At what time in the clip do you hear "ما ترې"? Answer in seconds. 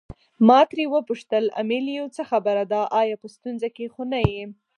0.47-0.85